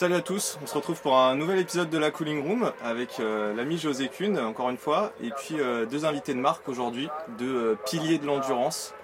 [0.00, 3.20] Salut à tous, on se retrouve pour un nouvel épisode de la Cooling Room avec
[3.20, 7.10] euh, l'ami José Kuhn, encore une fois, et puis euh, deux invités de marque aujourd'hui,
[7.36, 8.94] deux euh, piliers de l'endurance,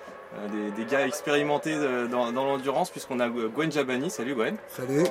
[0.50, 1.76] des, des, gars expérimentés
[2.10, 4.56] dans, dans l'endurance, puisqu'on a Gwen Jabani, salut Gwen.
[4.68, 5.04] Salut.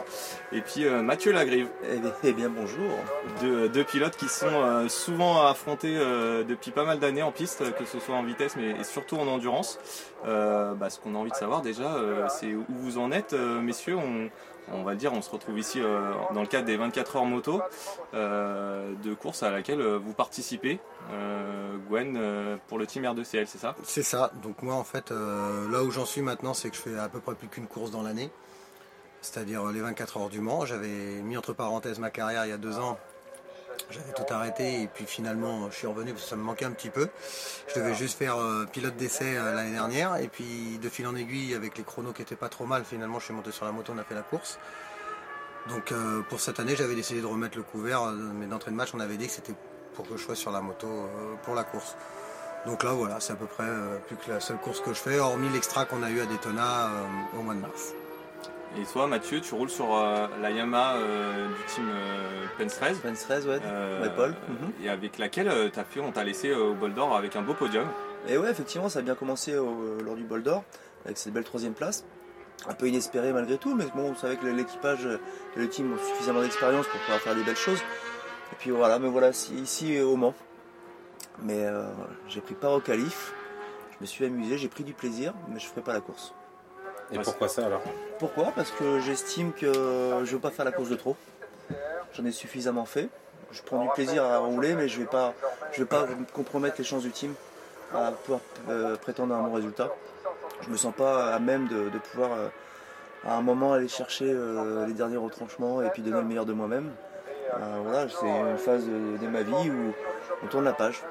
[0.51, 1.67] Et puis Mathieu Lagrive.
[1.89, 2.91] Eh bien, eh bien bonjour.
[3.41, 7.99] Deux, deux, pilotes qui sont souvent affrontés depuis pas mal d'années en piste, que ce
[7.99, 9.79] soit en vitesse, mais surtout en endurance.
[10.25, 13.95] Bah, ce qu'on a envie de savoir déjà, c'est où vous en êtes, messieurs.
[13.95, 14.29] On,
[14.71, 17.61] on va dire, on se retrouve ici euh, dans le cadre des 24 heures moto
[18.13, 20.79] euh, de course à laquelle euh, vous participez,
[21.89, 22.19] Gwen,
[22.67, 23.75] pour le team R2CL, c'est ça?
[23.83, 24.31] C'est ça.
[24.41, 27.19] Donc moi, en fait, là où j'en suis maintenant, c'est que je fais à peu
[27.19, 28.31] près plus qu'une course dans l'année,
[29.21, 30.65] c'est-à-dire les 24 heures du Mans.
[30.65, 32.97] J'avais mis entre parenthèses ma carrière il y a deux ans
[33.89, 36.71] j'avais tout arrêté et puis finalement je suis revenu parce que ça me manquait un
[36.71, 37.09] petit peu.
[37.67, 41.15] Je devais juste faire euh, pilote d'essai euh, l'année dernière et puis de fil en
[41.15, 43.71] aiguille avec les chronos qui étaient pas trop mal, finalement je suis monté sur la
[43.71, 44.59] moto, on a fait la course.
[45.69, 48.89] Donc euh, pour cette année j'avais décidé de remettre le couvert, mais d'entrée de match
[48.93, 49.55] on avait dit que c'était
[49.95, 50.87] pour que je sois sur la moto
[51.43, 51.95] pour la course.
[52.65, 53.69] Donc là voilà, c'est à peu près
[54.07, 56.89] plus que la seule course que je fais, hormis l'extra qu'on a eu à Daytona
[57.37, 57.93] au mois de mars.
[58.77, 62.99] Et toi, Mathieu, tu roules sur euh, la Yamaha euh, du team euh, Pence 13.
[62.99, 63.59] Pence 13, ouais,
[64.17, 64.35] Paul.
[64.49, 64.71] Mhm.
[64.83, 67.87] Et avec laquelle as fait, on t'a laissé au bol d'or avec un beau podium.
[68.27, 70.63] Et ouais, effectivement, ça a bien commencé lors du bol d'or,
[71.05, 72.05] avec cette belle troisième place.
[72.67, 75.97] Un peu inespéré malgré tout, mais bon, on savait que l'équipage et le team ont
[75.97, 77.79] suffisamment d'expérience pour pouvoir faire des belles choses.
[78.51, 80.33] Et puis voilà, me voilà ici au Mans.
[81.43, 81.65] Mais
[82.27, 83.33] j'ai pris part au calife,
[83.91, 86.33] je me suis amusé, j'ai pris du plaisir, mais je ne ferai pas la course.
[87.11, 87.81] Et pourquoi ça alors
[88.19, 88.51] Pourquoi?
[88.55, 91.15] Parce que j'estime que je ne veux pas faire la course de trop.
[92.13, 93.09] J'en ai suffisamment fait.
[93.51, 95.33] Je prends du plaisir à rouler, mais je ne vais, pas,
[95.77, 97.33] vais pas compromettre les chances du team
[97.93, 99.89] à pouvoir euh, prétendre à un bon résultat.
[100.61, 102.47] Je ne me sens pas à même de, pouvoir euh,
[103.25, 106.53] à un moment aller chercher euh, les derniers retranchements et puis donner le meilleur de
[106.53, 106.91] moi-même.
[107.83, 109.93] voilà, c'est une phase de, ma vie où
[110.43, 111.01] on tourne la page.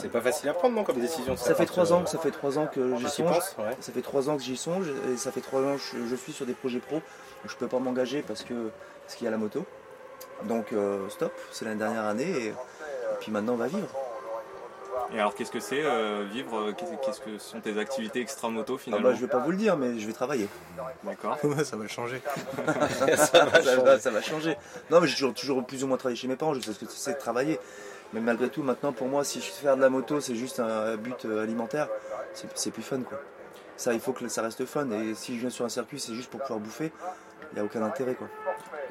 [0.00, 1.36] C'est pas facile à prendre non comme décision.
[1.36, 3.38] Ça, fait trois ans, ça fait trois ans que j'y songe.
[3.80, 6.32] Ça fait trois ans que j'y songe et ça fait trois ans que je, suis
[6.32, 6.96] sur des projets pro.
[6.96, 8.70] Donc je peux pas m'engager parce que
[9.08, 9.64] ce qu'il y a la moto.
[10.44, 12.54] Donc euh, stop, c'est la dernière année et,
[13.20, 13.88] puis maintenant on va vivre.
[15.14, 18.82] Et alors qu'est-ce que c'est euh, vivre euh, Qu'est-ce que sont tes activités extra-moto ah
[18.82, 20.48] finalement bah, Je vais pas vous le dire, mais je vais travailler.
[21.04, 21.38] D'accord.
[21.64, 22.22] ça va changer.
[23.16, 23.98] ça, va, changer.
[24.00, 24.56] ça, va, changer.
[24.90, 26.54] Non, mais j'ai toujours, toujours plus ou moins travaillé chez mes parents.
[26.54, 27.58] Je sais ce que c'est de travailler.
[28.12, 30.96] Mais malgré tout, maintenant, pour moi, si je fais de la moto, c'est juste un
[30.96, 31.88] but euh, alimentaire,
[32.54, 33.20] c'est plus fun, quoi.
[33.76, 34.90] Ça, il faut que ça reste fun.
[34.90, 36.92] Et si je viens sur un circuit, c'est juste pour pouvoir bouffer,
[37.50, 38.28] il n'y a aucun intérêt, quoi.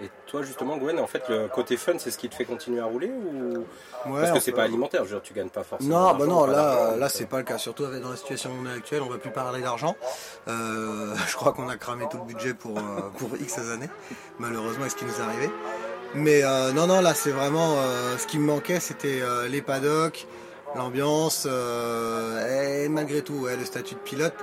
[0.01, 2.79] Et toi, justement, Gwen, en fait, le côté fun, c'est ce qui te fait continuer
[2.79, 3.65] à rouler ou
[4.03, 6.11] parce que c'est pas alimentaire, je veux dire, tu gagnes pas forcément.
[6.11, 7.59] Non, bah non, là, là, c'est pas le cas.
[7.59, 9.95] Surtout dans la situation actuelle, on va plus parler d'argent.
[10.47, 13.89] Euh, je crois qu'on a cramé tout le budget pour euh, pour X années,
[14.39, 15.51] malheureusement, est ce qui nous est arrivé.
[16.13, 19.61] Mais euh, non, non, là, c'est vraiment euh, ce qui me manquait, c'était euh, les
[19.61, 20.27] paddocks,
[20.75, 24.33] l'ambiance, et malgré tout, le statut de pilote.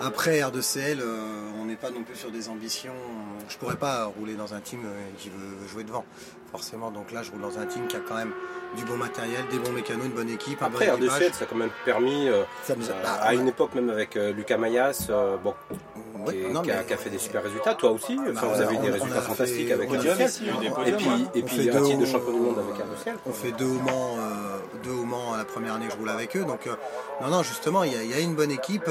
[0.00, 0.98] Après R2CL,
[1.60, 2.94] on n'est pas non plus sur des ambitions.
[3.48, 4.80] Je pourrais pas rouler dans un team
[5.18, 6.04] qui veut jouer devant,
[6.50, 6.90] forcément.
[6.90, 8.32] Donc là, je roule dans un team qui a quand même
[8.76, 10.60] du bon matériel, des bons mécanos, une bonne équipe.
[10.62, 12.28] Après, R2CL, ça a quand même permis,
[13.04, 15.08] à une époque même avec Lucas Mayas,
[15.42, 15.54] bon,
[16.24, 17.74] qui, a, fait des super résultats.
[17.74, 21.70] Toi aussi, bah, vous avez eu des résultats fantastiques avec Podium, et puis, et puis
[21.70, 23.16] un titre de champion du monde avec Ardociel.
[23.26, 26.10] On fait deux au Mans, euh, deux au Mans la première année que je roule
[26.10, 26.44] avec eux.
[26.44, 26.74] Donc, euh,
[27.20, 28.90] non, non, justement, il y, a une bonne équipe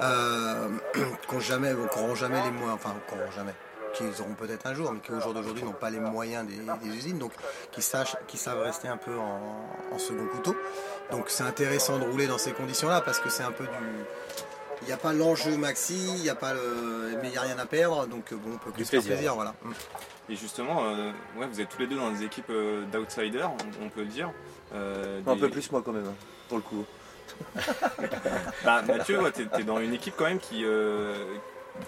[0.00, 0.68] euh,
[1.28, 1.74] qu'on jamais,
[2.14, 3.54] jamais les moyens, enfin, qu'on jamais
[3.94, 6.88] qu'ils auront peut-être un jour, mais qui au jour d'aujourd'hui n'ont pas les moyens des,
[6.88, 7.32] usines, donc
[7.72, 10.54] qui, sachent, qui savent rester un peu en, en second couteau.
[11.10, 13.70] Donc c'est intéressant de rouler dans ces conditions-là parce que c'est un peu du,
[14.82, 17.18] il n'y a pas l'enjeu maxi, il n'y a pas le...
[17.20, 19.34] mais il n'y a rien à perdre, donc euh, bon, on peut plus faire plaisir.
[19.34, 19.54] Voilà.
[20.28, 23.50] Et justement, euh, ouais, vous êtes tous les deux dans des équipes euh, d'outsiders,
[23.82, 24.30] on, peut le dire.
[24.72, 26.14] Un peu plus moi quand même, hein,
[26.48, 26.84] pour le coup.
[28.64, 30.64] bah, Mathieu, tu es, dans une équipe quand même qui,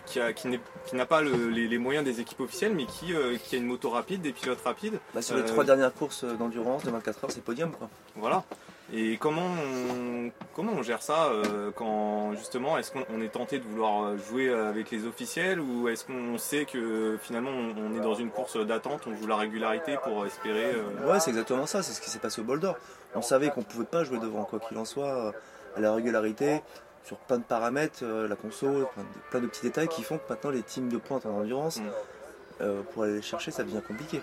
[0.06, 3.14] qui, qui n'a pas les, moyens des équipes officielles, mais qui,
[3.44, 4.98] qui, a une moto rapide, des pilotes rapides.
[5.14, 7.72] Bah, sur les trois dernières courses d'endurance de 24 heures, c'est podium.
[7.72, 7.88] Quoi.
[8.16, 8.44] Voilà.
[8.92, 13.64] Et comment on, comment on gère ça euh, quand justement est-ce qu'on est tenté de
[13.64, 18.30] vouloir jouer avec les officiels ou est-ce qu'on sait que finalement on est dans une
[18.30, 22.00] course d'attente, on joue la régularité pour espérer euh, Ouais c'est exactement ça, c'est ce
[22.00, 22.76] qui s'est passé au bol d'or.
[23.14, 25.32] On savait qu'on pouvait pas jouer devant quoi qu'il en soit euh,
[25.76, 26.60] à la régularité,
[27.04, 28.88] sur plein de paramètres, la conso,
[29.30, 32.64] plein de, petits détails qui font que maintenant les teams de pointe en endurance, mm.
[32.92, 34.20] pour aller les chercher ça devient compliqué.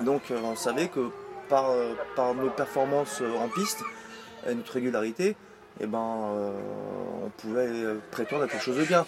[0.00, 1.10] Donc on savait que
[1.50, 3.82] par, nos performances en piste
[4.48, 5.36] et notre régularité,
[5.80, 6.52] et ben, euh,
[7.24, 7.70] on pouvait
[8.10, 9.06] prétendre à quelque chose de bien.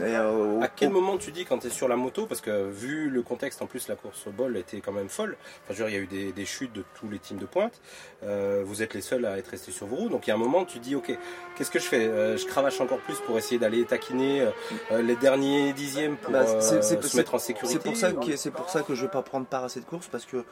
[0.00, 3.08] Euh, à quel moment tu dis quand tu es sur la moto Parce que vu
[3.08, 5.36] le contexte, en plus la course au bol était quand même folle.
[5.62, 7.80] Enfin, je il y a eu des, chutes de tous les teams de pointe.
[8.24, 10.08] Euh, vous êtes les seuls à être restés sur vos roues.
[10.08, 11.16] Donc il y a un moment, tu dis ok,
[11.56, 12.36] qu'est-ce que je fais?
[12.36, 14.48] Je cravache encore plus pour essayer d'aller taquiner
[14.90, 17.78] les derniers dixièmes pour bah, se mettre en sécurité.
[17.80, 19.86] C'est pour ça que c'est pour ça que je vais pas prendre part à cette
[19.86, 20.44] course parce que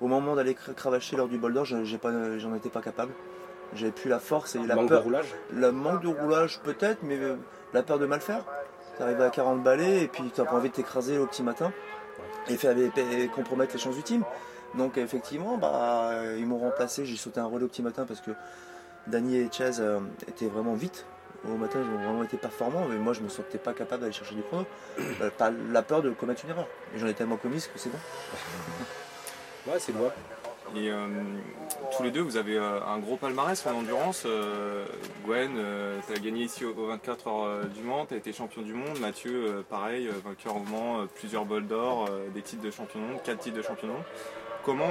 [0.00, 3.12] au moment d'aller cravacher lors du bol d'or, j'en étais pas capable.
[3.74, 5.00] J'avais plus la force et la manque peur.
[5.00, 7.36] de roulage Le manque de roulage peut-être, mais euh,
[7.72, 8.44] la peur de mal faire.
[8.98, 11.72] T'arrives à 40 balais et puis t'as pas envie de t'écraser au petit matin
[12.48, 12.74] et, faire,
[13.34, 14.24] compromettre les chances du team.
[14.74, 18.32] Donc effectivement, bah, ils m'ont remplacé, j'ai sauté un relais au petit matin parce que
[19.06, 21.06] Danny et Chaz euh, étaient vraiment vite.
[21.48, 24.12] Au matin, ils ont vraiment été performants, mais moi je me sentais pas capable d'aller
[24.12, 24.66] chercher du chrono.
[24.98, 25.30] Euh,
[25.70, 26.66] la peur de commettre une erreur.
[26.94, 27.98] Et j'en ai tellement commis que c'est bon.
[29.70, 30.12] ouais, c'est moi.
[30.76, 31.06] Et euh,
[31.96, 34.22] tous les deux, vous avez euh, un gros palmarès en endurance.
[34.24, 34.84] Euh,
[35.26, 35.50] Gwen,
[36.06, 38.98] tu as gagné ici aux 24 heures du Mans, tu as été champion du monde.
[39.00, 43.38] Mathieu, pareil, vainqueur au Mans, plusieurs bols d'or, des titres de champion du monde, 4
[43.38, 44.04] titres de champion du monde.
[44.64, 44.90] Comment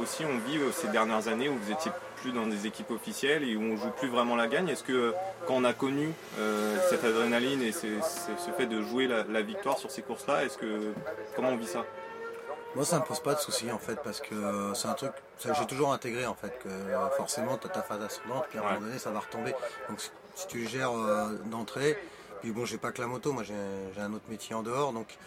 [0.00, 3.56] aussi on vit ces dernières années où vous étiez plus dans des équipes officielles et
[3.56, 4.68] où on joue plus vraiment la gagne?
[4.68, 5.12] Est-ce que
[5.46, 6.12] quand on a connu
[6.88, 7.86] cette adrénaline et ce,
[8.56, 10.92] fait de jouer la, la victoire sur ces courses-là, est-ce que
[11.36, 11.84] comment on vit ça?
[12.74, 15.12] Moi, ça me pose pas de soucis en fait, parce que euh, c'est un truc,
[15.44, 18.62] j'ai toujours intégré en fait, que euh, forcément tu as ta phase ascendante, puis à
[18.62, 19.54] un moment donné ça va retomber.
[19.88, 20.00] Donc
[20.34, 21.98] si tu gères euh, d'entrée,
[22.40, 25.18] puis bon, j'ai pas que la moto, moi j'ai un autre métier en dehors, donc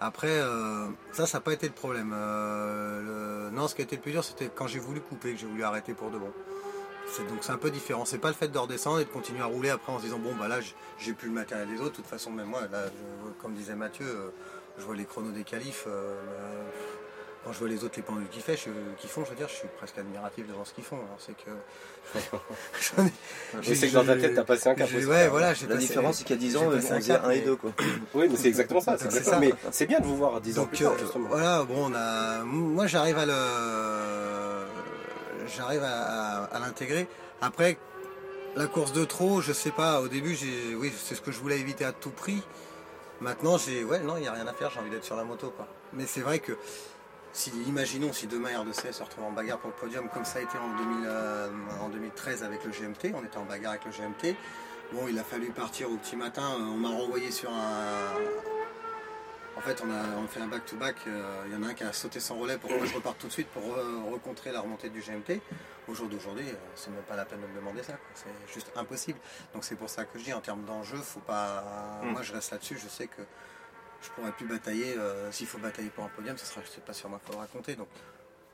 [0.00, 0.40] après,
[1.12, 2.10] ça, ça n'a pas été le problème.
[3.52, 5.46] Non, ce qui a été le plus dur, c'était quand j'ai voulu couper, que j'ai
[5.46, 6.32] voulu arrêter pour de bon.
[7.20, 8.04] Donc c'est un peu différent.
[8.04, 10.18] C'est pas le fait de redescendre et de continuer à rouler après en se disant
[10.18, 10.58] bon bah là
[10.98, 11.90] j'ai plus le matériel des autres.
[11.90, 12.84] De toute façon même moi là,
[13.40, 14.32] comme disait Mathieu,
[14.78, 15.84] je vois les chronos des qualifs.
[15.86, 16.14] Euh,
[17.44, 18.40] quand je vois les autres, les pendules qu'ils
[19.10, 20.98] font, je veux dire, je suis presque admiratif devant ce qu'ils font.
[21.18, 21.50] C'est que.
[23.62, 24.88] je sais que dans ta tête, t'as passé un cap.
[24.92, 27.56] Ouais, voilà, La différence, c'est qu'il y a 10 ans, on faisait 1 et 2.
[27.56, 27.72] Quoi.
[28.14, 28.96] oui, mais c'est exactement ça.
[28.96, 29.38] ça.
[29.40, 31.28] Mais c'est bien de vous voir à 10 ans plus tard, justement.
[31.28, 32.44] Voilà, bon, on a...
[32.44, 34.66] moi, j'arrive à le.
[35.56, 37.08] J'arrive à, à l'intégrer.
[37.40, 37.76] Après,
[38.54, 40.36] la course de trop, je sais pas, au début,
[40.76, 42.42] oui, c'est ce que je voulais éviter à tout prix.
[43.22, 45.22] Maintenant, j'ai, ouais, non, il n'y a rien à faire, j'ai envie d'être sur la
[45.22, 45.68] moto, quoi.
[45.92, 46.58] Mais c'est vrai que,
[47.32, 50.42] si, imaginons si demain R2C se retrouve en bagarre pour le podium, comme ça a
[50.42, 54.36] été en, 2013 euh, avec le GMT, on était en bagarre avec le GMT.
[54.92, 58.51] Bon, il a fallu partir au petit matin, euh, on m'a renvoyé sur un,
[59.56, 60.96] en fait, on a, fait un back-to-back.
[61.06, 63.18] Euh, il y en a un qui a sauté son relais pour que je reparte
[63.18, 63.62] tout de suite pour
[64.10, 65.40] recontrer la remontée du GMT.
[65.88, 67.94] Au jour d'aujourd'hui, euh, c'est même pas la peine de me demander ça.
[68.14, 69.18] C'est juste impossible.
[69.52, 72.00] Donc c'est pour ça que je dis en termes d'enjeu, faut pas.
[72.02, 72.10] Mm.
[72.10, 72.78] Moi, je reste là-dessus.
[72.78, 73.22] Je sais que
[74.00, 74.96] je pourrais plus batailler.
[74.96, 77.74] Euh, s'il faut batailler pour un podium, ce sera, pas sur moi qu'il faudra compter.
[77.74, 77.88] Donc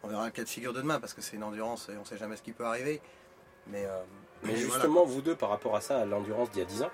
[0.03, 2.05] on verra le cas de figure de demain parce que c'est une endurance et on
[2.05, 3.01] sait jamais ce qui peut arriver.
[3.67, 3.87] Mais,
[4.43, 6.91] mais, justement, vous deux, par rapport à ça, à l'endurance d'il y a 10 ans,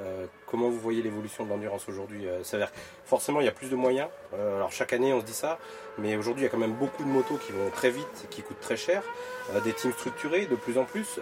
[0.00, 2.70] euh, comment vous voyez l'évolution de l'endurance aujourd'hui euh, C'est-à-dire
[3.04, 4.08] forcément il y a plus de moyens.
[4.34, 5.58] Euh, alors chaque année on se dit ça,
[5.98, 8.42] mais aujourd'hui il y a quand même beaucoup de motos qui vont très vite, qui
[8.42, 9.02] coûtent très cher,
[9.64, 11.20] des teams structurés de plus en plus.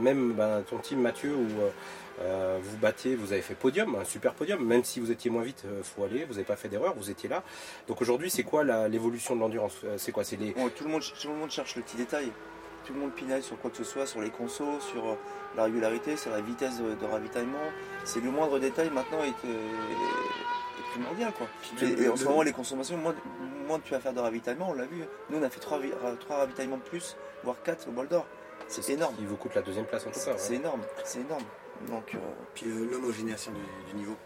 [0.00, 1.46] même ben, ton team Mathieu où
[2.18, 5.64] vous battiez, vous avez fait podium, un super podium, même si vous étiez moins vite,
[5.82, 7.42] faut aller, vous n'avez pas fait d'erreur, vous étiez là.
[7.86, 10.24] Donc aujourd'hui c'est quoi l'évolution de l'endurance C'est quoi?
[10.24, 10.52] C'est les...
[10.74, 12.32] tout, le monde, tout le monde cherche le petit détail
[12.84, 15.14] tout le monde pinaille sur quoi que ce soit, sur les consos, sur euh,
[15.56, 17.58] la régularité, sur la vitesse de, ravitaillement.
[18.04, 19.68] C'est le moindre détail maintenant est, euh,
[20.92, 21.32] primordial.
[21.32, 21.46] Quoi.
[21.82, 23.14] Et, en ce moment, les consommations, moins,
[23.66, 25.04] moins tu vas faire de ravitaillement, on l'a vu.
[25.30, 25.80] Nous, on a fait trois,
[26.20, 28.26] trois ravitaillements de plus, voire quatre au bol d'or.
[28.68, 29.14] C'est énorme.
[29.18, 30.34] Il vous coûte la deuxième place en tout cas.
[30.36, 31.44] C'est énorme, c'est énorme.
[31.88, 32.18] Donc, euh,
[32.54, 34.16] Puis l'homogénéation du, niveau.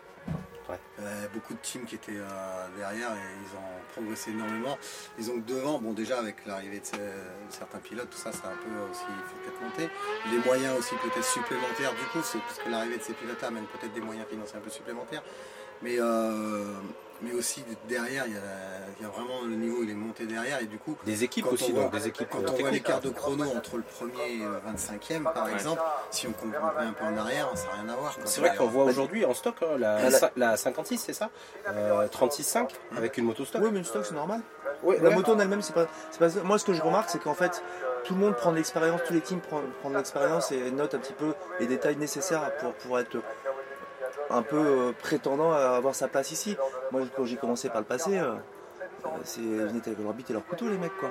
[0.70, 4.76] Euh, beaucoup de teams qui étaient euh, derrière et ils ont progressé énormément.
[5.18, 6.84] Ils ont devant, bon déjà avec l'arrivée de,
[7.48, 9.90] certains pilotes, tout ça, ça a un peu aussi fait peut-être monter.
[10.30, 13.64] Les moyens aussi peut-être supplémentaires du coup, c'est parce que l'arrivée de ces pilotes amène
[13.66, 15.22] peut-être des moyens financiers un peu supplémentaires.
[15.82, 16.64] Mais euh,
[17.22, 18.36] mais aussi derrière, il y,
[19.04, 20.96] a, vraiment le niveau, il est monté derrière et du coup.
[21.04, 22.28] Des équipes aussi, donc des équipes.
[22.30, 26.26] Quand on voit l'écart de chrono entre le premier et le 25e, par exemple, si
[26.26, 28.16] on compte un peu en arrière, ça n'a rien à voir.
[28.24, 29.78] C'est vrai qu'on voit aujourd'hui en stock hein,
[30.36, 31.30] la, 56, c'est ça
[31.66, 32.66] 36.5 euh,
[32.96, 33.62] avec une moto stock.
[33.64, 34.40] Oui, mais une stock, c'est normal.
[35.00, 35.86] la moto en elle-même, c'est pas,
[36.18, 37.62] pas, Moi, ce que je remarque, c'est qu'en fait,
[38.04, 40.98] tout le monde prend de l'expérience, tous les teams prennent, de l'expérience et notent un
[40.98, 43.16] petit peu les détails nécessaires pour, pour être
[44.30, 46.56] un peu euh, prétendant à avoir sa place ici.
[46.92, 48.34] Moi, quand j'ai commencé par le passé, euh,
[49.24, 51.10] c'est ils venaient avec leur bite et leur couteau, les mecs, quoi.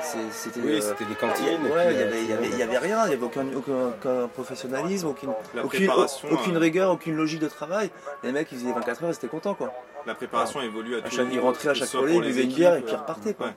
[0.00, 1.58] C'était oui, c'était des cantines.
[1.60, 5.30] il n'y avait, rien, il n'y avait aucun, aucun, professionnalisme, aucune,
[5.64, 5.90] aucune,
[6.30, 7.90] aucune, euh, rigueur, aucune logique de travail.
[8.22, 9.72] Les mecs, ils faisaient 24 heures, ils étaient contents, quoi.
[10.06, 12.76] La préparation évolue à, à chaque, Ils rentraient à chaque fois, ils buvaient une bière
[12.76, 13.48] et puis ils repartaient, quoi.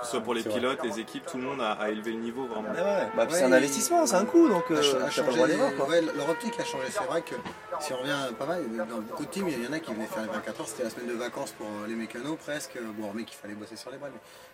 [0.00, 0.52] Que ce soit pour les vrai.
[0.52, 2.70] pilotes, les équipes, tout le monde a, a élevé le niveau vraiment.
[2.70, 3.08] Ouais, ouais.
[3.16, 6.00] Bah, Ouais, c'est un investissement, c'est un coût, donc euh, a pas le droit ouais,
[6.00, 6.86] leur optique a changé.
[6.90, 7.34] C'est vrai que
[7.80, 10.06] si on revient pas mal, dans beaucoup de teams, il y en a qui venaient
[10.06, 12.78] faire les 24 heures, c'était la semaine de vacances pour euh, les mécanos presque.
[12.96, 14.08] Bon, hormis qu'il fallait bosser sur les mais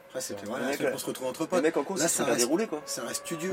[0.08, 1.62] après c'était voilà, pour se retrouver entre Les potes.
[1.62, 2.80] mecs en course, Là, ça reste- déroulés quoi.
[2.87, 3.52] Ça reste studieux.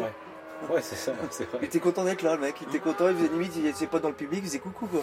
[0.74, 0.82] Ouais.
[0.82, 1.60] C'est ça, c'est vrai.
[1.62, 2.56] Il était content d'être là, le mec.
[2.62, 4.88] Il était content, il faisait limite, il ses potes dans le public, il faisait coucou
[4.88, 5.02] quoi.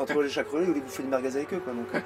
[0.00, 1.72] Entre les chaque relais, il voulait bouffer une merguez avec eux quoi.
[1.72, 2.00] Donc, euh,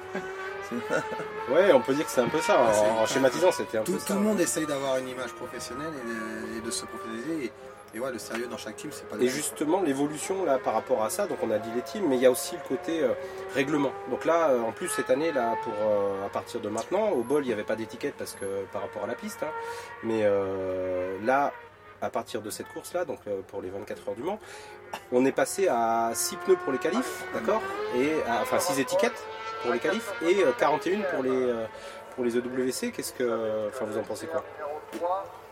[1.51, 2.61] Ouais, on peut dire que c'est un peu ça.
[2.61, 4.13] Ouais, c'est- En, en schématisant, c'était un Tout, peu tout ça.
[4.13, 7.45] le monde essaye d'avoir une image professionnelle et de, et de se professionnaliser.
[7.45, 9.33] Et, et ouais, le sérieux dans chaque team, c'est pas le Et même.
[9.33, 12.21] justement, l'évolution là par rapport à ça, donc on a dit les teams, mais il
[12.21, 13.13] y a aussi le côté euh,
[13.55, 13.91] règlement.
[14.11, 17.23] Donc là, euh, en plus cette année, là, pour euh, à partir de maintenant, au
[17.23, 19.49] bol, il n'y avait pas d'étiquette parce que par rapport à la piste, hein.
[20.03, 21.51] mais euh, là,
[22.01, 24.39] à partir de cette course-là, donc euh, pour les 24 heures du Mans,
[25.11, 27.61] on est passé à 6 pneus pour les qualifs, d'accord,
[27.95, 29.23] et enfin 6 étiquettes
[29.61, 31.65] pour les qualifs et euh, 41 pour les euh,
[32.15, 32.91] pour les EWC.
[32.91, 34.43] Qu'est-ce que, enfin, vous en pensez quoi?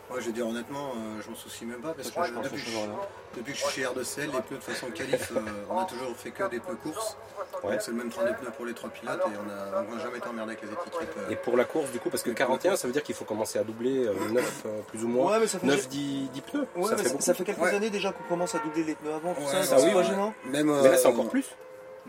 [0.10, 2.44] Moi, je vais dire honnêtement, euh, je m'en soucie même pas parce que je pense
[2.46, 2.96] depuis, change rien.
[3.36, 6.16] depuis que je suis chez R2CL, les pneus de façon qualif, euh, on a toujours
[6.16, 7.18] fait que des pneus courses.
[7.64, 7.78] Ouais.
[7.82, 10.02] C'est le même train de pneus pour les trois pilotes et on a- on n'a
[10.02, 11.14] jamais été emmerdé avec les étiquettes.
[11.18, 11.30] euh.
[11.32, 13.60] Et pour la course, du coup, parce que 41, ça veut dire qu'il faut commencer
[13.60, 15.34] à doubler 9 plus ou moins.
[15.34, 17.60] Ouais, mais ça fait, 9 10, 10 pneus, ouais, ça mais fait ça, fait quelques
[17.62, 17.76] Ouais.
[17.76, 19.92] années déjà qu'on commence à doubler les pneus avant, tout Ouais, ça, ça, c'est oui,
[19.94, 20.06] pas oui.
[20.06, 21.46] gênant Même, Mais là, c'est euh, encore plus,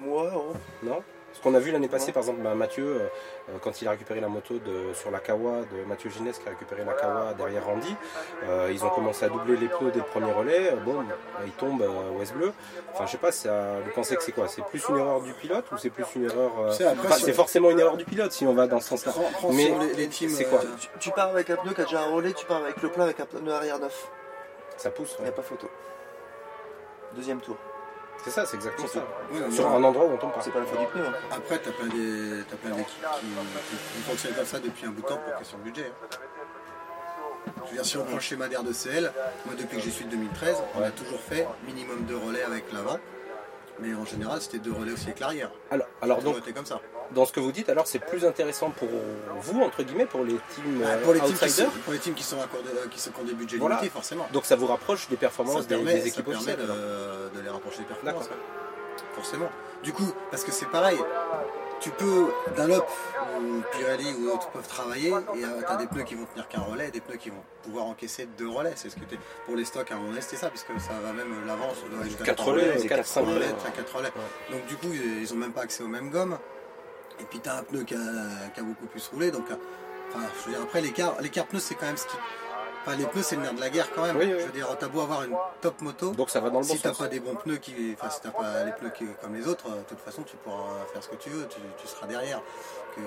[0.01, 0.53] Ouais, oh.
[0.85, 1.03] non?
[1.31, 2.99] Parce qu'on a vu l'année passée, par exemple, bah, Mathieu, euh,
[3.51, 6.47] euh, quand il a récupéré la moto de, sur la Kawa, de Mathieu Ginès qui
[6.49, 7.95] a récupéré la Kawa derrière Randy,
[8.45, 10.73] euh, ils ont commencé à doubler les pneus dès le premier relais.
[10.73, 11.15] Euh, Bon, bah,
[11.47, 12.53] ils tombent euh, West Bleu.
[12.93, 14.49] Enfin, je sais pas, ça, vous pensez que c'est quoi?
[14.49, 16.51] C'est plus une erreur du pilote ou c'est plus une erreur.
[16.61, 16.73] euh,
[17.05, 19.13] enfin, c'est forcément une erreur du pilote si on va dans ce sens-là.
[19.53, 19.73] Mais
[20.11, 20.61] c'est quoi?
[20.81, 22.91] Tu, tu pars avec un pneu qui a déjà un relais, tu pars avec le
[22.91, 24.11] plein avec un pneu arrière neuf.
[24.77, 25.15] Ça pousse.
[25.21, 25.69] Il n'y a pas photo.
[27.15, 27.57] Deuxième tour.
[28.25, 29.05] C'est ça, c'est exactement ça.
[29.33, 30.41] oui, Sur un endroit où on tombe pas.
[30.43, 31.07] C'est pas la faute du pneu.
[31.07, 31.13] hein.
[31.31, 33.05] Après, t'as plein des- t'as plein d'équipes
[33.95, 35.93] qui, fonctionnent comme ça depuis un bout de temps pour question de budget.
[36.03, 36.07] hein.
[37.65, 39.11] Je veux dire, si on prend le schéma d'R2CL,
[39.47, 42.71] moi depuis que j'y suis de 2013, on a toujours fait minimum deux relais avec
[42.73, 42.99] l'avant.
[43.81, 45.51] Mais en général, c'était deux relais aussi avec l'arrière.
[45.71, 46.81] Alors, alors donc, comme ça.
[47.13, 48.89] dans ce que vous dites, alors c'est plus intéressant pour
[49.41, 52.15] vous, entre guillemets, pour les teams Bah, euh, pour, les teams sont, pour les teams
[52.15, 53.77] qui sont, à court de- qui sont qui ont des budgets Voilà.
[53.77, 54.27] limités, forcément.
[54.33, 56.67] Donc ça vous rapproche des performances des, permet, des ça équipes permet de,
[57.37, 58.29] de les rapprocher des performances.
[59.15, 59.49] Forcément.
[59.85, 60.99] Du coup, parce que c'est pareil,
[61.81, 62.87] tu peux, Dunlop
[63.41, 66.61] ou Pirelli ou autres peuvent travailler et tu as des pneus qui vont tenir qu'un
[66.61, 68.73] relais et des pneus qui vont pouvoir encaisser deux relais.
[68.77, 70.93] C'est ce que t'es- pour les stocks à un moment donné, c'était ça, puisque ça
[71.03, 73.55] va même l'avance jusqu'à 4 trois relais, c'est 4, quatre 5 relais, relais.
[73.77, 74.13] quatre relais.
[74.51, 76.39] Donc du coup, ils ont même pas accès aux mêmes gommes.
[77.21, 77.99] Et puis tu as un pneu qui a,
[78.55, 79.31] qui a beaucoup plus roulé.
[79.31, 79.57] Donc, euh,
[80.11, 81.17] enfin, je veux dire, après, l'écart,
[81.59, 82.17] c'est quand même ce qui.
[82.87, 84.17] Enfin, les pneus, c'est le nerf de la guerre quand même.
[84.17, 84.41] Oui, oui.
[84.41, 86.13] Je veux dire, t'as beau avoir une top moto.
[86.13, 88.21] Donc ça va dans le bon Si t'as pas des bons pneus qui, enfin si
[88.21, 91.03] t'as pas les pneus qui, comme les autres, euh, de toute façon tu pourras faire
[91.03, 92.41] ce que tu veux, tu, tu seras derrière.
[92.97, 93.03] Que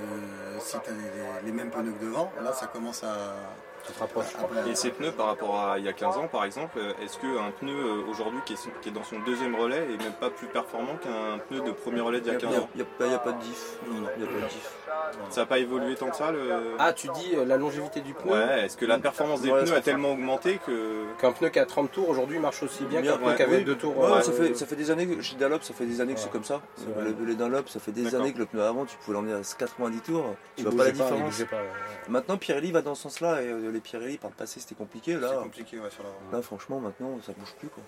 [0.60, 3.36] si t'as les, les mêmes pneus que devant, là ça commence à.
[3.85, 4.33] Tu te rapproches.
[4.69, 7.51] Et ces pneus par rapport à il y a 15 ans par exemple, est-ce qu'un
[7.59, 10.47] pneu euh, aujourd'hui qui est, qui est dans son deuxième relais est même pas plus
[10.47, 12.69] performant qu'un pneu de premier relais d'il y a 15 ans?
[12.75, 13.77] Il n'y a, pas de diff.
[13.88, 14.07] Non, non.
[14.17, 14.71] Il n'y a pas de diff.
[15.29, 16.75] Ça n'a pas évolué tant que ça le...
[16.79, 18.33] Ah, tu dis euh, la longévité du pneu?
[18.33, 21.05] Ouais, est-ce que la performance des pneus a tellement augmenté que...
[21.19, 23.35] Qu'un pneu qui a 30 tours aujourd'hui marche aussi bien Bien, qu'un pneu ouais.
[23.35, 23.63] qui avait Oui.
[23.63, 23.97] 2 tours.
[23.97, 26.13] Ouais, euh, ça, fait, ça fait des années que chez Dunlop, ça fait des années
[26.13, 26.61] que c'est comme ça.
[27.00, 29.41] Le, les Dunlop, ça fait des années que le pneu avant, tu pouvais l'emmener à
[29.57, 30.35] 90 tours.
[30.55, 31.21] Tu il vois pas la différence.
[31.21, 32.09] bougeait pas, ouais.
[32.09, 35.13] Maintenant, Pirelli va dans ce sens-là et les Pirelli par le passé c'était compliqué.
[35.13, 36.16] C'est Là, compliqué ouais, sur l'avant.
[36.32, 37.84] là, franchement, maintenant ça bouge plus quoi.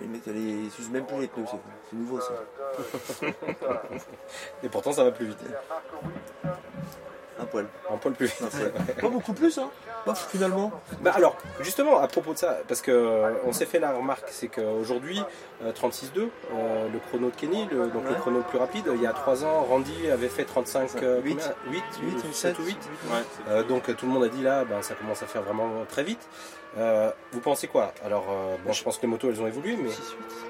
[0.00, 1.58] Les mecs, ils s'usent même plus les pneus, c'est
[1.90, 2.32] c'est nouveau ça.
[4.62, 5.38] Et pourtant ça va plus vite.
[7.42, 7.66] Un poil.
[7.90, 8.42] Un poil plus vite.
[8.42, 8.72] Un poil.
[9.00, 9.68] pas beaucoup plus, hein.
[10.04, 10.72] Pas finalement.
[11.00, 14.24] Bah alors, justement, à propos de ça, parce que euh, on s'est fait la remarque,
[14.30, 15.22] c'est qu'aujourd'hui,
[15.62, 19.00] euh, 36.2, euh, le chrono de Kenny, le- donc le chrono le plus rapide, il
[19.02, 21.36] y a 3 ans, Randy avait fait 35, euh, Huit.
[21.64, 22.76] combien 8, 8 ou 7 7 ou 8.
[23.10, 25.42] Ouais, c'est- Euh, donc tout le monde a dit là, ben, ça commence à faire
[25.42, 26.26] vraiment très vite.
[26.78, 27.92] Euh, vous pensez quoi?
[28.04, 30.36] Alors, euh, bon, je pense que les motos elles ont évolué, mais 6, 8, 6,
[30.36, 30.46] 6.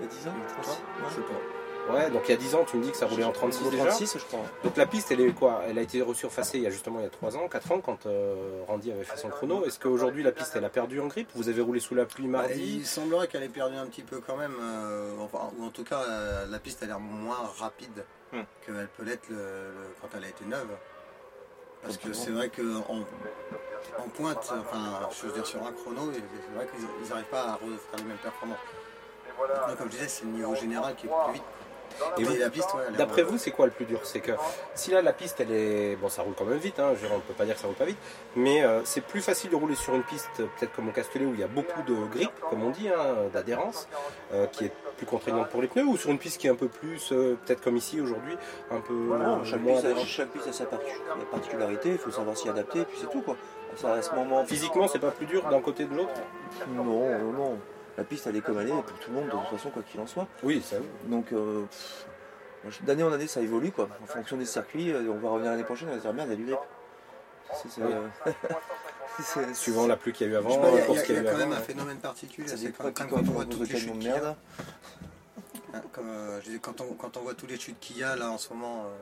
[0.00, 0.78] Il y a 10 ans, 36.
[1.10, 1.55] Je sais pas.
[1.92, 3.66] Ouais, donc il y a 10 ans, tu me dis que ça roulait en 36
[3.66, 3.86] Au déjà.
[3.86, 4.40] 36, je crois.
[4.64, 5.62] Donc la piste, elle est quoi?
[5.68, 7.80] Elle a été resurfacée il y a justement il y a 3 ans, 4 ans,
[7.80, 9.64] quand euh, Randy avait fait son chrono.
[9.64, 12.26] Est-ce qu'aujourd'hui la piste, elle a perdu en grip Vous avez roulé sous la pluie
[12.28, 12.78] Bah, mardi?
[12.78, 15.84] il semblerait qu'elle ait perdu un petit peu quand même, euh, enfin, ou en tout
[15.84, 18.40] cas euh, la piste a l'air moins rapide Hmm.
[18.66, 20.66] qu'elle peut l'être le- le- quand elle a été neuve.
[21.80, 23.04] Parce que c'est vrai qu'en
[24.02, 27.52] en pointe, enfin je veux dire sur un chrono, c'est vrai qu'ils n'arrivent pas à
[27.54, 28.58] refaire les mêmes performances.
[29.38, 31.42] Maintenant, comme je disais, c'est le niveau général qui est plus vite.
[32.18, 34.00] Et la piste, ouais, est- D'après vous, c'est quoi le plus dur?
[34.04, 34.32] C'est que
[34.74, 35.96] si là la piste, elle est.
[35.96, 37.66] Bon, ça roule quand même vite, hein, je on ne peut pas dire que ça
[37.66, 37.98] roule pas vite,
[38.34, 41.34] mais euh, c'est plus facile de rouler sur une piste, peut-être comme au Castellet, où
[41.34, 43.88] il y a beaucoup de grip, comme on dit, hein, d'adhérence,
[44.32, 46.54] euh, qui est plus contraignante pour les pneus, ou sur une piste qui est un
[46.54, 48.36] peu plus, euh, peut-être comme ici aujourd'hui,
[48.70, 51.98] un peu Non, chaque, moins piste, a- adhérente chaque piste a sa partic- particularité, il
[51.98, 53.36] faut savoir s'y adapter, et puis c'est tout quoi.
[53.76, 56.10] Ça, à ce moment, Physiquement, c'est pas plus dur d'un côté ou de l'autre?
[56.68, 57.58] Non, non, non.
[57.98, 59.82] La piste elle est comme elle est pour tout le monde de toute façon quoi
[59.82, 60.26] qu'il en soit.
[60.42, 60.76] Oui, ça.
[61.06, 61.64] Donc euh,
[62.82, 63.88] d'année en année ça évolue quoi.
[64.02, 66.28] En fonction des circuits, euh, on va revenir l'année prochaine, on va se dire merde,
[66.28, 66.58] il y a du grip.
[67.54, 67.92] C'est- c'est, Oui.
[67.92, 68.32] euh,
[69.22, 71.14] c'est- Suivant la pluie qu'il y a eu avant, il y a- y a, qu'il
[71.14, 71.60] y il a y a eu quand même avant.
[71.60, 72.48] un phénomène particulier.
[72.48, 74.36] C'est quand, quand quand on voit toutes les chutes de qu'il y a, merde.
[75.74, 78.02] hein, comme, euh, je dis, quand, on, quand on voit toutes les chutes qu'il y
[78.04, 78.96] a là en ce moment, euh,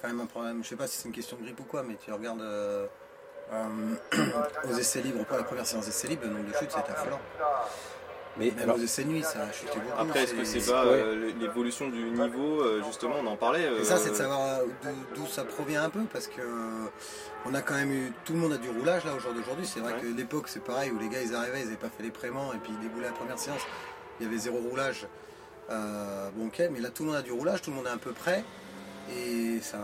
[0.00, 0.62] quand même un problème.
[0.62, 2.40] Je sais pas si c'est une question de grippe ou quoi, mais tu regardes
[4.70, 7.20] aux essais libres, pas la première séance d'essais libres, le nombre de chutes c'était affolant.
[8.36, 10.00] Mais Même alors, aux essais nuit, ça a chuté beaucoup.
[10.00, 13.62] Après, est-ce que c'est pas euh, l'évolution du niveau euh, Justement, on en parlait.
[13.62, 14.64] Et euh, ça, c'est de savoir euh,
[15.16, 16.86] d'où- ça provient un peu, parce que euh,
[17.46, 19.66] on a quand même eu, tout le monde a du roulage là au jour d'aujourd'hui.
[19.66, 20.00] C'est vrai Ouais.
[20.00, 22.52] que l'époque, c'est pareil, où les gars ils arrivaient, ils n'avaient pas fait les préments,
[22.52, 23.62] et puis ils déboulaient la première séance,
[24.20, 25.08] il y avait zéro roulage.
[25.70, 27.90] Euh, bon, ok, mais là tout le monde a du roulage, tout le monde est
[27.90, 28.44] à peu près,
[29.10, 29.78] et ça,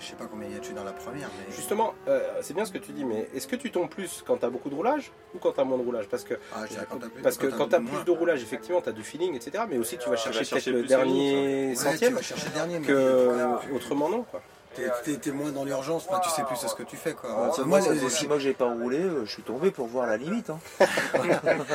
[0.00, 2.54] je sais pas combien il y a chutes dans la première, mais justement, euh, c'est
[2.54, 4.70] bien ce que tu dis, mais est-ce que tu tombes plus quand tu as beaucoup
[4.70, 6.06] de roulage ou quand tu as moins de roulage?
[6.08, 8.80] Parce que Ah, quand t'as plus- Parce que quand tu as plus de roulage, effectivement,
[8.80, 9.64] tu as du feeling, etc.
[9.68, 12.54] Mais aussi, tu vas chercher chercher peut-être le dernier Ouais, tu centième vas chercher le
[12.54, 14.22] dernier, mais que autrement non.
[14.22, 14.42] Quoi.
[14.74, 17.30] T'es- moins dans l'urgence, enfin, tu sais plus ce que tu fais quoi.
[17.30, 20.06] Ah, ça, moi, moi, moi que j'ai pas roulé, euh, je suis tombé pour voir
[20.06, 20.50] la limite.
[20.50, 20.58] hein.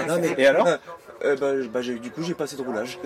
[0.07, 0.67] non, mais Et alors?
[1.23, 2.99] Euh, bah, bah, du coup j'ai pas assez de roulage.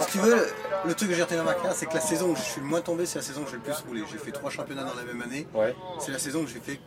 [0.00, 0.46] Si tu veux,
[0.86, 2.60] le truc que j'ai retenu dans ma carrière, c'est que la saison où je suis
[2.60, 4.02] le moins tombé, c'est la saison où j'ai le plus roulé.
[4.10, 5.46] J'ai fait trois championnats dans la même année.
[5.54, 5.74] Ouais.
[5.98, 6.80] C'est la saison où j'ai fait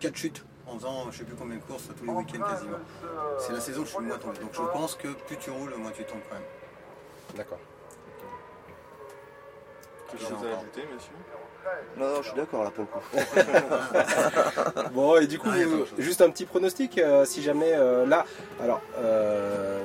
[0.00, 2.76] quatre chutes en faisant je sais plus combien de courses tous les week-ends quasiment.
[3.38, 4.38] C'est la saison où je suis le moins tombé.
[4.38, 6.44] Donc je pense que plus tu roules, moins tu tombes quand même.
[7.36, 7.58] D'accord.
[10.12, 11.12] Quelque chose à ajouter, monsieur
[11.96, 13.00] Non, non, je suis d'accord là pour le coup.
[14.92, 15.56] Bon, et du coup, Ah,
[15.98, 18.24] juste un petit pronostic, euh, si jamais euh, là,
[18.62, 19.80] alors, euh,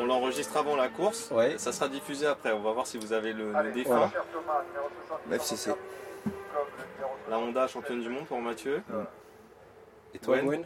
[0.00, 1.30] On l'enregistre avant la course.
[1.32, 2.52] ouais, Ça sera diffusé après.
[2.52, 3.96] On va voir si vous avez le, le défunt.
[3.96, 4.10] Voilà.
[5.30, 5.72] La FCC.
[7.28, 8.82] La Honda championne du monde pour Mathieu.
[10.14, 10.38] et toi.
[10.38, 10.64] Gwen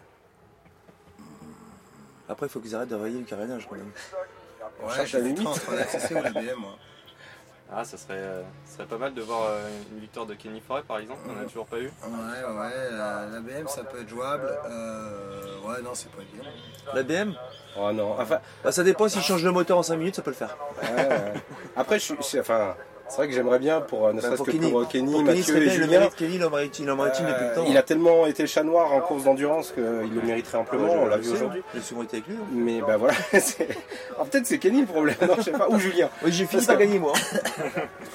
[2.29, 3.91] Après, il faut qu'ils arrêtent de rayer le carénage quand même.
[4.83, 6.77] Ouais, entre la CC ou la BM moi.
[7.73, 10.61] Ah, ça serait, euh, ça serait pas mal de voir euh, une victoire de Kenny
[10.61, 11.21] Forêt par exemple.
[11.29, 11.85] On n'a toujours pas eu.
[12.03, 14.51] Ouais, ouais, la, la BM ça peut être jouable.
[14.69, 16.49] Euh, ouais, non, c'est pas évident.
[16.95, 17.35] La BM
[17.79, 20.31] Oh non, enfin, bah, Ça dépend s'ils changent le moteur en 5 minutes, ça peut
[20.31, 20.57] le faire.
[20.83, 21.35] ouais, ouais.
[21.77, 22.75] après, je suis, je suis- enfin,
[23.11, 24.71] c'est vrai que j'aimerais bien pour, euh, ne serait-ce pour que Kenny.
[24.71, 25.99] pour euh, Kenny, Pour Kenny, Mathieu serait et il le Julien.
[26.01, 26.15] mérite.
[26.17, 27.65] Kenny, il en mérite, il en mérite une depuis le Euh, temps.
[27.69, 30.99] il a tellement été chat noir en course d'endurance qu'il le mériterait amplement, Ouais, je-
[30.99, 31.63] on l'a vu aujourd'hui.
[31.75, 32.37] J'ai souvent été avec lui.
[32.37, 32.47] hein.
[32.53, 33.15] Mais bah voilà,
[34.15, 36.09] Alors, peut-être c'est Kenny le problème, non, je sais pas, ou Julien.
[36.25, 37.13] Oui, j'ai fini par gagner moi.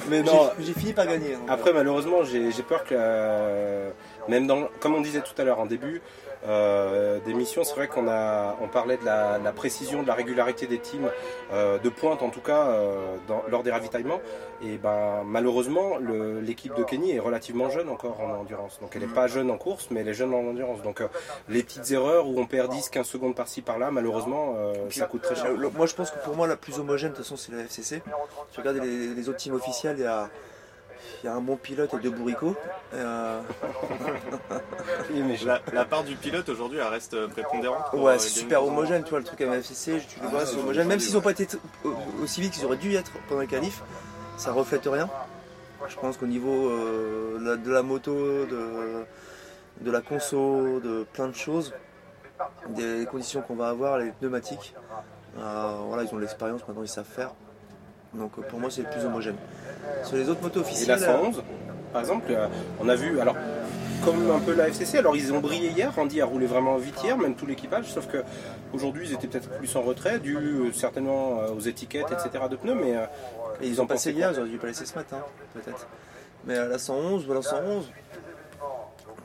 [0.10, 1.34] Mais non, J'ai fini par gagner.
[1.36, 1.40] hein.
[1.48, 3.90] après malheureusement j'ai peur que, euh,
[4.28, 6.02] même dans, comme on disait tout à l'heure en début
[6.48, 10.80] euh, d'émission, c'est vrai qu'on a, on parlait de la, précision, de la régularité des
[10.80, 11.10] teams,
[11.54, 14.22] euh, de pointe en tout cas, euh, dans- lors des ravitaillements.
[14.62, 15.98] Et ben malheureusement
[16.42, 18.80] l'équipe de Kenny est relativement jeune encore en endurance.
[18.80, 20.82] Donc elle n'est pas jeune en course, mais elle est jeune en endurance.
[20.82, 21.02] Donc
[21.50, 24.56] les petites erreurs où on perd 10-15 secondes par-ci par-là, malheureusement
[24.92, 25.52] ça coûte très cher.
[25.76, 28.02] Moi, je pense que pour moi, la plus homogène, de toute façon, c'est la FCC.
[28.52, 30.30] Tu regardes les, les autres teams officiels, il y a,
[31.24, 32.56] il y a un bon pilote et deux bourricots.
[32.94, 33.42] Euh,
[35.16, 37.86] Oui, mais je- La, la part du pilote aujourd'hui, elle reste euh, prépondérante.
[37.94, 40.30] ouais, euh, c'est super homogène, tu vois, le truc avec la FCC, tu le Ah,
[40.30, 40.88] vois, c'est homogène.
[40.88, 41.48] Même s'ils n'ont pas été
[42.22, 43.82] aussi vite qu'ils auraient dû être pendant les qualifs,
[44.38, 45.10] ça reflète rien.
[45.88, 48.12] Je pense qu'au niveau euh, la- de la moto,
[48.46, 49.06] de,
[49.82, 51.74] de la conso, de plein de choses,
[52.70, 54.74] des conditions qu'on va avoir, les pneumatiques,
[55.38, 57.32] euh, voilà, ils ont l'expérience, maintenant ils savent faire.
[58.14, 59.36] Donc pour moi, c'est le plus homogène.
[60.04, 61.00] Sur les autres motos Et officielles.
[61.00, 61.44] la 111,
[61.94, 62.48] par exemple, euh,
[62.82, 63.36] on a vu, alors,
[64.04, 67.02] comme un peu la FCC, alors ils ont brillé hier, Randy a roulé vraiment vite
[67.04, 68.24] hier, même tout l'équipage, sauf que
[68.74, 72.46] aujourd'hui ils étaient peut-être plus en retrait, dû euh, certainement euh, aux étiquettes, etc.
[72.50, 73.06] de pneus, mais euh,
[73.62, 75.18] Et ils ont passé hier, ils auraient dû pas laisser ce matin,
[75.54, 75.88] peut-être.
[76.46, 77.90] Mais à la 111, voilà 111,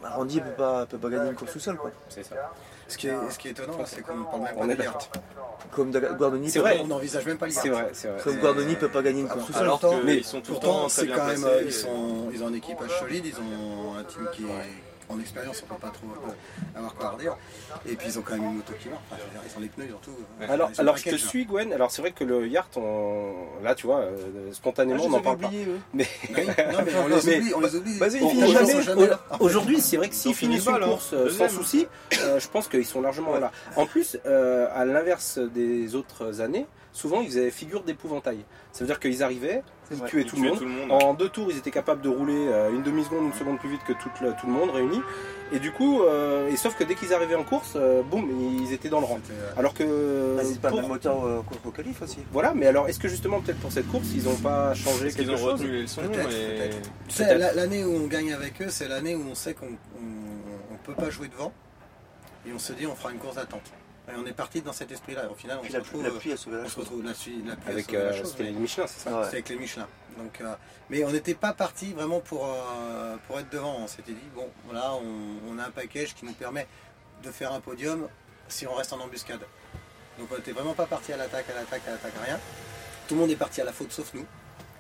[0.03, 1.77] bah, Randy peut pas, peut pas gagner une course tout seul.
[1.77, 1.91] Quoi.
[2.09, 2.37] c'est ça.
[2.89, 4.99] Ce qui est, ce qui est étonnant, c'est qu'on parle même On pas.
[5.73, 6.79] Comme Guardoni, C'est peut- vrai.
[6.83, 8.21] On n'envisage même pas le C'est vrai, c'est vrai.
[8.23, 9.63] comme Guardoni peut pas gagner une course tout seul.
[9.63, 12.29] Alors Pourtant, qu'ils mais sont tout le temps très bien quand même, euh, ils, sont,
[12.33, 14.47] ils ont un équipage solide, ils ont un team qui est
[15.11, 17.37] en expérience, on peut pas trop euh, avoir quoi redire.
[17.87, 19.03] Et puis ils ont quand même une moto qui marche.
[19.11, 20.13] Enfin, ils ont les pneus surtout.
[20.41, 21.19] euh, Alors, alors je te hein.
[21.19, 21.73] suis, Gwen.
[21.73, 23.33] Alors, c'est vrai que le Yacht, on...
[23.63, 25.47] là, tu vois, euh, spontanément, Ah, on n'en parle pas.
[25.49, 25.79] oubliés, eux.
[25.95, 27.55] Mais Oui, non, mais on les oublie.
[27.55, 27.99] On les oublie.
[28.23, 28.83] On- on jamais.
[28.83, 29.09] jamais.
[29.41, 30.81] Aujourd'hui, c'est vrai que s'ils finissent une hein.
[30.81, 31.51] course euh, sans Deuxième.
[31.51, 31.87] souci,
[32.23, 33.51] euh, je pense qu'ils sont largement là.
[33.77, 38.39] En plus, à l'inverse des autres années, souvent ils faisaient figure d'épouvantail.
[38.73, 40.59] Ça veut dire qu'ils arrivaient, ils tuaient Ils tout le tuaient monde.
[40.59, 40.93] tout le monde.
[41.03, 43.81] En deux tours, ils étaient capables de rouler euh, une demi-seconde, une seconde plus vite
[43.87, 45.01] que tout le, tout le monde réuni.
[45.53, 48.29] Et du coup, euh, et sauf que dès qu'ils arrivaient en course, euh, boum,
[48.63, 49.19] ils étaient dans le rang.
[49.57, 50.37] Alors que.
[50.37, 52.19] Bah, c'est pas le pour- même moteur euh, qu'au qualif aussi.
[52.33, 55.17] Voilà, mais alors est-ce que justement, peut-être pour cette course, ils n'ont pas changé Est-ce
[55.17, 56.03] qu'ils quelque ont chose retenu les leçons
[57.55, 60.95] l'année où on gagne avec eux, c'est l'année où on sait qu'on on, on peut
[60.95, 61.53] pas jouer devant.
[62.47, 63.61] Et on se dit on fera une course d'attente.
[64.13, 65.31] Et on est parti dans cet esprit-là.
[65.31, 67.05] Au final, on Puis se la, retrouve, la pluie a sauvé la on se retrouve
[67.05, 69.25] la, pluie Avec euh, c'était les Michelin, c'est ça Ouais.
[69.25, 69.87] c'était avec les Michelin.
[70.19, 70.55] Donc, euh,
[70.89, 73.77] mais on n'était pas parti vraiment pour, euh, pour être devant.
[73.81, 76.67] On s'était dit bon, voilà, on, on a un package qui nous permet
[77.23, 78.09] de faire un podium
[78.49, 79.41] si on reste en embuscade.
[80.19, 82.41] Donc on n'était vraiment pas parti à l'attaque, à l'attaque, à l'attaque, à rien.
[83.09, 84.27] Tout le monde est parti à la faute sauf nous.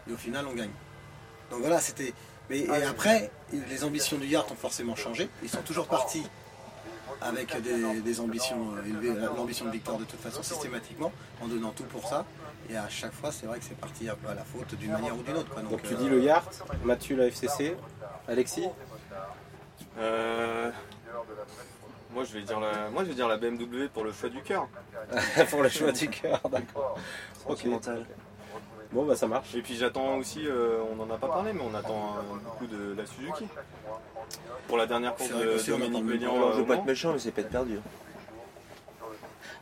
[0.09, 0.71] Et au final, on gagne.
[1.51, 2.13] Donc voilà, c'était.
[2.49, 5.29] Mais et après, les ambitions du Yard ont forcément changé.
[5.43, 6.25] Ils sont toujours partis
[7.21, 11.71] avec des, des ambitions euh, élevées, l'ambition de victoire de toute façon systématiquement, en donnant
[11.71, 12.25] tout pour ça.
[12.69, 14.93] Et à chaque fois, c'est vrai que c'est parti un peu à la faute d'une
[14.93, 15.51] manière ou d'une autre.
[15.53, 15.63] quoi.
[15.63, 17.77] Donc tu euh, dis le Yacht, Mathieu la FCC,
[18.29, 18.69] Alexis
[19.99, 20.71] Euh,
[22.13, 24.41] Moi je vais dire la, moi je vais dire la BMW pour le choix du
[24.43, 24.69] cœur.
[25.51, 26.97] pour le choix du cœur, d'accord.
[27.47, 27.59] Ok.
[27.59, 28.07] Sentimental.
[28.93, 29.55] Bon bah ça marche.
[29.55, 32.67] Et puis j'attends aussi, euh, on n'en a pas parlé, mais on attend euh, beaucoup
[32.67, 33.47] de la Suzuki.
[34.67, 37.19] Pour la dernière course de Dominique Mélian, Alors, je euh, veux pas être méchant, mais
[37.21, 37.79] c'est peut-être perdu.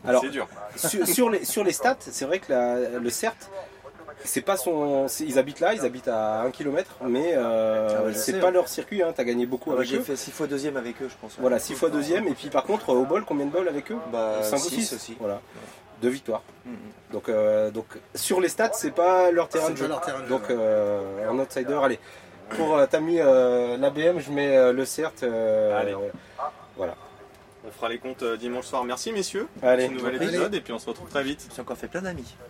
[0.06, 0.46] Alors c'est dur.
[0.76, 3.34] sur, sur les, sur les stats, c'est vrai que la- le CERT,
[4.24, 5.06] c'est pas son.
[5.20, 8.52] Ils habitent là, ils habitent à 1 km, mais euh, Ah ouais, c'est pas ouais.
[8.52, 10.02] leur circuit, hein, t'as gagné beaucoup Ouais, avec J'ai eux.
[10.02, 11.36] fait 6 fois deuxième avec eux, je pense.
[11.38, 13.98] Voilà, 6 fois deuxième, et puis par contre au bol, combien de bols avec eux?
[14.12, 15.16] Bah, 5 ou six 6 aussi.
[15.18, 15.40] Voilà.
[16.02, 16.42] Deux victoires.
[16.64, 16.74] Mhm.
[17.12, 19.88] Donc, euh, donc sur les stats, c'est pas leur terrain de pas jeu.
[19.88, 21.98] leur terrain de jeu, Donc euh, en outsider, allez.
[22.50, 25.22] Pour euh, t'as mis euh, l'ABM, je mets euh, le CERT.
[25.22, 25.94] euh, Allez.
[26.76, 26.94] voilà.
[27.66, 28.84] On fera les comptes euh, dimanche soir.
[28.84, 29.48] Merci messieurs.
[29.62, 29.84] Allez.
[29.86, 30.26] C'est un nouvel Allez.
[30.26, 31.46] épisode et puis on se retrouve très vite.
[31.54, 32.36] J'ai encore fait plein d'amis.